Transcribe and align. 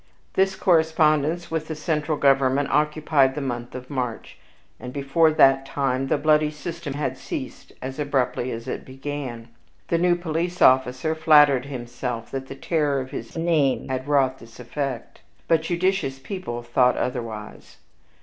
This 0.33 0.55
correspondence 0.55 1.51
with 1.51 1.67
the 1.67 1.75
central 1.75 2.17
government 2.17 2.71
occupied 2.71 3.35
the 3.35 3.39
month 3.39 3.75
of 3.75 3.87
March, 3.87 4.39
and, 4.79 4.91
before 4.91 5.29
that 5.29 5.63
time, 5.63 6.07
the 6.07 6.17
bloody 6.17 6.49
system 6.49 6.93
had 6.95 7.19
ceased 7.19 7.71
as 7.83 7.99
abruptly 7.99 8.49
as 8.49 8.67
it 8.67 8.83
began. 8.83 9.49
The 9.89 9.99
new 9.99 10.15
police 10.15 10.59
officer 10.59 11.13
flattered 11.13 11.65
himself 11.65 12.31
that 12.31 12.47
the 12.47 12.55
terror 12.55 12.99
of 12.99 13.11
his 13.11 13.37
name 13.37 13.89
had 13.89 14.07
wrought 14.07 14.39
this 14.39 14.59
effect; 14.59 15.21
but 15.47 15.61
judicious 15.61 16.17
people 16.17 16.63
thought 16.63 16.97
otherwise. 16.97 17.77